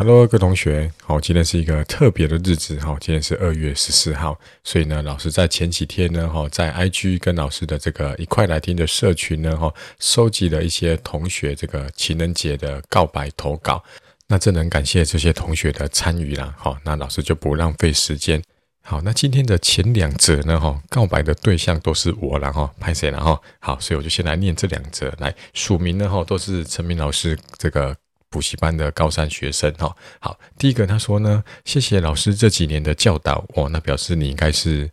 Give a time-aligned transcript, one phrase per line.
[0.00, 2.74] Hello，各位同学，好，今天是一个特别的日子。
[2.80, 4.34] 哈，今天是二月十四号，
[4.64, 13.84] 所以呢，老师在前几天呢，哈，在 IG 跟老师的这个一块来听的社群呢，哈，收集了一些同学这个情人节的告白投稿，
[14.26, 18.42] 那真的很感谢这些同学的参与啦，哈，那老师就不浪费时间，
[18.82, 25.36] 好，那今天的前两则呢，哈，告白的对象都是我了哈，拍谁了哈，好，所以我就先来念这两则，来。
[25.52, 27.94] 署名呢，哈，都是陈明老师这个。
[28.30, 34.88] 补习班的高三学生哈，好，第一个他说呢，谢谢老师这几年的教导，哦，那表示你应该是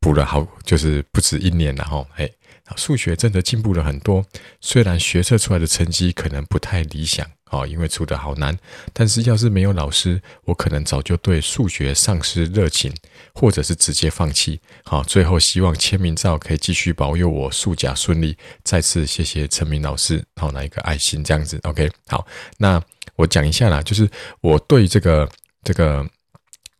[0.00, 2.32] 补了好，就是不止一年了哈，嘿，
[2.76, 4.24] 数学真的进步了很多，
[4.60, 7.26] 虽然学测出来的成绩可能不太理想。
[7.52, 8.58] 哦，因为出的好难，
[8.92, 12.92] 但是要是没有老师，我可能早就对数学丧失热情，
[13.34, 14.60] 或者是直接放弃。
[14.84, 18.36] 好，最后希望签名照可以继续保佑我数甲顺利。
[18.64, 21.88] 再次谢谢陈明老师，好，来一个爱心这样子，OK。
[22.08, 22.26] 好，
[22.58, 22.82] 那
[23.16, 25.28] 我讲一下啦，就是我对这个
[25.62, 26.04] 这个。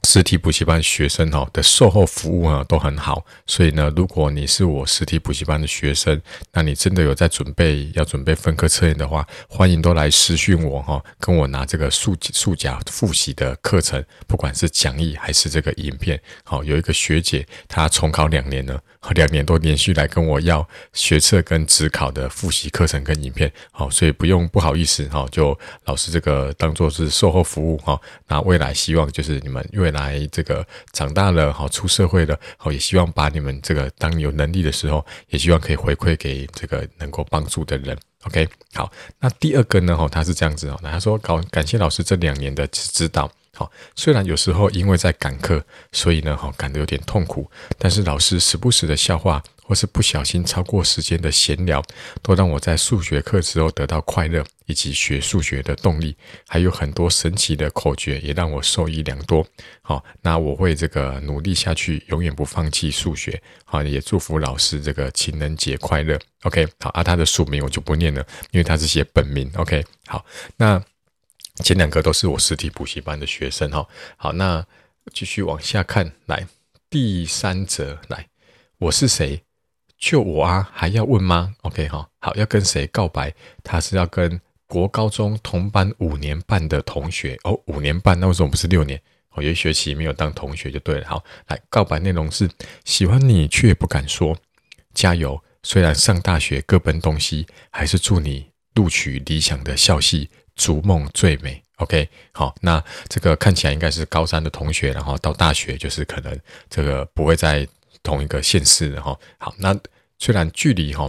[0.09, 6.21] 实体补习班学生哈的售后服务啊都很好，所以呢，如果你是我实体补习班的学生，
[6.53, 16.21] 那你真的有在准备要准备分科测验的话，欢迎都来私讯我哈，跟我拿这个数数甲复习的课程，不管是讲义还是这个影片。
[16.43, 18.83] 好，有一个学姐她重考两年了，
[19.15, 23.51] 两年多连续来跟我要学测跟指考的复习课程跟影片。
[23.71, 27.99] 好，所以不用不好意思哈，就老师这个当做是售后服务哈。
[28.27, 29.92] 那未来希望就是你们因为。
[29.93, 37.97] 来，这个长大了，好出社会了，好也希望把你们这个当有能力的时候，也希望可以回馈给这个能够帮助的人。
[38.25, 49.43] OK，好，那第二个呢，哈，他是这样子哦，那他说，感感谢老师这两年的指导，好，虽然有时候因为在赶课，所以呢，哈，赶得有点痛苦，但是老师时不时的笑话。
[49.65, 51.83] 或是不小心超过时间的闲聊，
[52.21, 56.15] 都让我在数学课时候得到快乐，以及学数学的动力。
[56.49, 59.47] 还有很多神奇的口诀，也让我受益良多。
[59.81, 63.41] 好，那我会这个努力下去，永远不放弃数学。
[63.65, 66.19] 好，也祝福老师这个情人节快乐。
[66.43, 69.51] OK，好，啊，他的署名我就不念了，因为他是写本名。
[69.55, 70.23] OK，好，
[70.57, 70.83] 那
[71.57, 73.71] 前两个都是我实体补习班的学生。
[73.71, 73.87] 哈，
[74.17, 74.65] 好，那
[75.13, 76.47] 继续往下看，来
[76.89, 78.29] 第三则，来，
[78.79, 79.43] 我是谁？
[79.99, 83.35] 就我啊，还要问吗？OK 哈，好，要跟谁告白？
[83.63, 89.01] 他是要跟国高中同班五年半的同学哦，五年半，那为什么不是六年？
[89.31, 91.07] 哦，有一学期没有当同学就对了。
[91.07, 92.51] 好，来告白内容是
[92.85, 94.37] 喜欢你却不敢说，
[94.95, 95.43] 加油！
[95.63, 100.29] 虽然上大学各奔东西，还是祝你录取理想的校系，
[100.63, 101.63] 逐梦最美。
[101.77, 106.39] OK，好，那这个看起来应该是高三的同学，然后到大学就是可能
[106.71, 107.67] 这个不会在。
[108.05, 109.79] 同一个县市然后，好，那
[110.19, 111.09] 虽然距离哈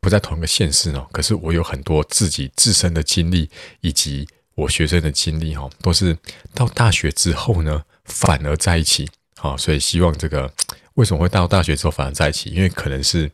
[0.00, 3.48] 不在同一个县市哦，可是我有很多自己自身的经历，
[3.80, 4.26] 以及
[4.56, 6.18] 我学生的经历哈，都是
[6.52, 9.08] 到大学之后呢，反而在一起。
[9.36, 10.52] 好，所以希望这个
[10.94, 12.50] 为什么会到大学之后反而在一起？
[12.50, 13.30] 因为可能是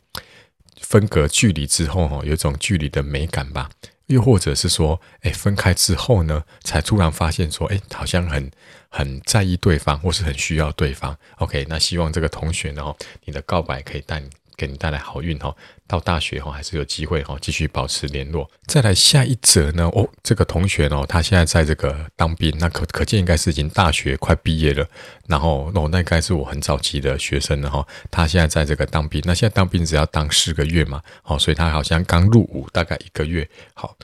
[0.82, 3.70] 分隔距离之后哈，有一种距离的美感吧。
[4.08, 8.50] 又或者是说，哎，分开之后呢，才突然发现说，哎，好像很
[8.91, 11.16] 很在意对方，或是很需要对方。
[11.38, 14.22] OK，那希望这个同学呢，你的告白可以带
[14.58, 15.54] 给你带来好运哈。
[15.86, 18.50] 到大学哈，还是有机会哈，继续保持联络。
[18.66, 24.86] 再来下一则呢，哦，这个同学呢，他现在在这个当兵，那可可见应该是已经大学快毕业了。
[25.26, 27.86] 然后，哦，那应该是我很早期的学生了哈。
[28.10, 33.48] 他现在在这个当兵，那现在当兵只要当四个月嘛，好，所以他好像刚入伍，大概一个月。
[33.72, 33.97] 好，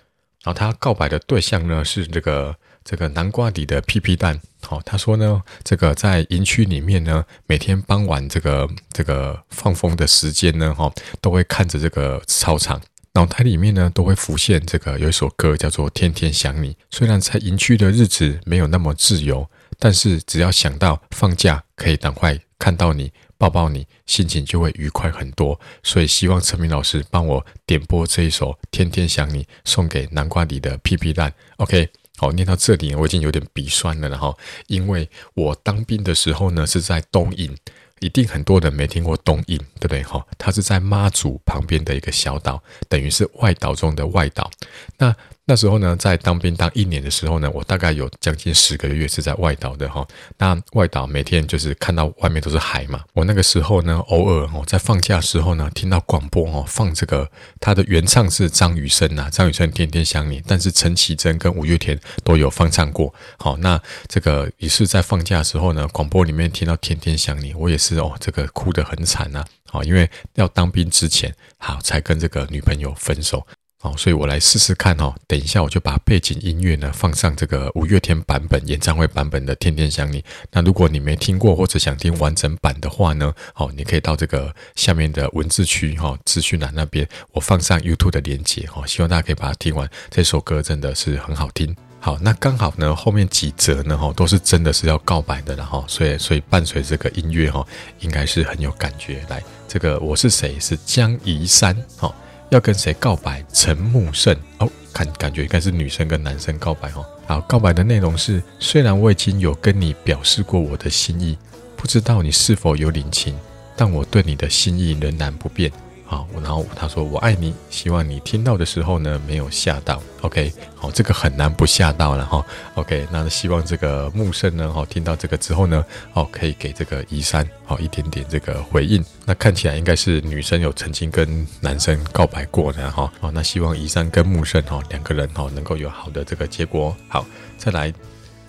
[0.43, 4.41] 然后他告白的对象呢是这个这个南瓜里的屁屁蛋。
[4.75, 16.73] 好，他说呢，这个在营区里面呢，每天傍晚这个这个放风的时间呢，哈，都会看着这个操场，脑袋里面呢都会浮现这个有一首歌叫做《天天想你》。
[16.91, 19.49] 虽然在营区的日子没有那么自由。
[19.77, 25.61] 但是只要想到放假可以赶快看到你，抱抱你，心情就会愉快很多。
[25.83, 31.35] 所以希望陈明老师帮我点播这一首《天天想你》，送给南瓜里的屁屁蛋。
[31.57, 34.39] OK，好，念到这里我已经有点鼻酸了，然后
[34.69, 37.57] 因为我当兵的时候呢是在东引。
[38.01, 40.03] 一定很多人没听过东引，对不对？
[40.03, 44.51] 哈，它是在妈祖旁边的一个小岛，等于是外岛中的外岛。
[44.99, 45.15] 那
[45.47, 50.07] 那时候呢，在当兵当一年的时候呢，我大概有将近十个月是在外岛的哈。
[50.39, 53.05] 那外岛每天就是看到外面都是海嘛。
[53.13, 57.31] 我那个时候呢，偶尔哦在放假的时候呢，听到广播哦放这个，
[57.61, 63.15] 它的原唱是张雨生呐，张雨生天天想你，但是陈绮贞跟五月天都有翻唱过。
[63.37, 69.45] 好，那这个也是在放假的时候呢，广播里面听到天天想你，我也是哦，这个哭得很惨呐。
[69.69, 73.47] 好，因为要当兵之前，好才跟这个女朋友分手。
[73.85, 75.15] 哦，所以我来试试看哦。
[75.27, 80.23] 等一下我就把背景音乐呢放上这个五月天版本演唱会版本的《天天想你》。
[80.51, 89.87] 那如果你没听过或者想听完整版的话呢，哦，你可以到这个下面的文字区哈，资讯栏那边我放上 YouTube 的连结哈，希望大家可以把它听完。
[90.11, 91.77] 这首歌真的是很好听。
[92.01, 97.67] 好，那刚好呢，后面几则呢哈都是真的是要告白的，了哈所以所以伴随这个音乐哈，
[98.01, 99.23] 应该是很有感觉。
[99.29, 100.59] 来，这个我是谁？
[100.59, 102.15] 是江宜山哈。
[102.51, 103.45] 要跟谁告白？
[103.53, 107.05] 陈木胜哦，看感觉应该是女生跟男生告白哦。
[107.27, 111.37] 好，告白的内容是：虽然我已经有跟你表示过我的心意，
[111.77, 113.35] 不知道你是否有领情，
[113.75, 115.73] 但我对你的心意仍然不变。
[116.07, 120.03] 好，然后他说我爱你，希望你听到的时候呢没有吓到。
[120.21, 122.45] OK，好，这个很难不吓到了哈。
[122.75, 129.03] OK，那希望这个木胜呢，哈，听到这个之后呢，哦，可以给这个宜山好一点点这个回应。
[129.25, 133.11] 那看起来应该是女生有曾经跟男生告白过的哈。
[133.21, 136.95] 哦，那希望宜山跟木胜哈两个人哈能够有好的这个结果。
[137.09, 137.25] 好，
[137.57, 137.93] 再来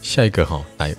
[0.02, 0.94] 下一个哈，来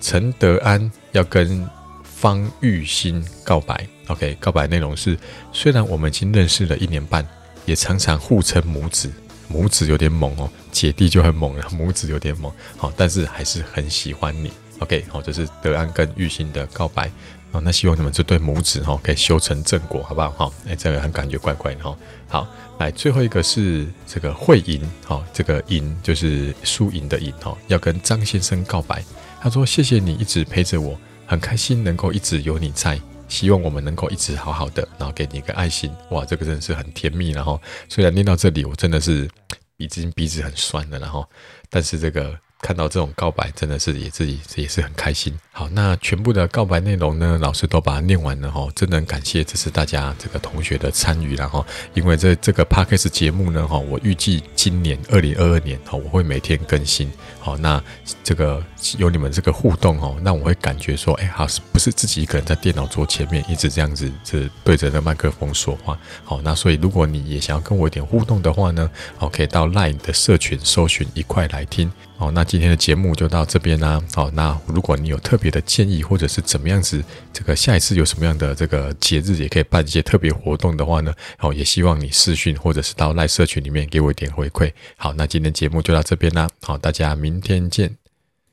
[0.00, 1.68] 陈德安要跟
[2.04, 3.86] 方玉欣告白。
[4.08, 5.18] OK，告白内容是：
[5.52, 7.26] 虽然我们已经认识了一年半，
[7.64, 9.10] 也常常互称母子，
[9.48, 14.52] 母子有点猛哦，姐弟就很猛了，母子有点猛，好，但是还是很喜欢你。
[14.78, 17.10] OK，好，这是德安跟玉兴的告白，
[17.50, 20.30] 哦，那希望你们这对母子哈可以修成正果，好不好？
[20.36, 21.96] 好，哎，这个很感觉怪怪的哈。
[22.28, 22.46] 好，
[22.78, 29.02] 来最后一个是这个慧莹，好，这个莹就是输赢的赢哈，要跟张先生告白，
[29.40, 33.00] 他说谢谢你一直陪着我，很开心能够一直有你在。
[33.28, 37.30] 希望我们能够一直好好的，然后给你一个爱心，哇，这个真的是很甜蜜。
[37.30, 39.28] 然后虽然念到这里，我真的是
[39.76, 41.28] 已经鼻子很酸了，然后，
[41.70, 42.38] 但是这个。
[42.60, 45.38] 看到这种告白，真的是也自己也是很开心。
[45.52, 48.66] 好，那全部的告白内容呢，老师都把它念完了哈。
[48.74, 51.64] 真的很感谢这是大家这个同学的参与，然后
[51.94, 57.10] 因为这这个 Podcast 节目呢哈，我预计今年二零二二年哈，我会每天更新。
[57.40, 57.82] 好，那
[58.24, 58.62] 这个
[58.98, 65.96] 有你们这个互动哦，那我会感觉说，哎，好，不是自己一个人在电脑桌前面一直这样子，是对着那麦克风说话。
[66.24, 71.90] 好，那所以如果你也想要跟我一点互动的话呢，好，可以到 Line 的社群搜寻一块来听。
[72.18, 74.02] 好，那今天的节目就到这边啦。
[74.14, 84.72] 好，那如果你有特别的建议，或者是怎么样子，这个下一次有什么样的这个节日，也可以办一些特别活动的话呢，好，也希望你私讯或者是到赖社群里面给我一点回馈。
[84.96, 86.48] 好，那今天节目就到这边啦。
[86.62, 88.05] 好，大家明天见。